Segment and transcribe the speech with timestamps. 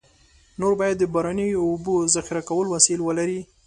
[0.59, 3.39] نور باید د باراني اوبو ذخیره کولو وسایل ولري.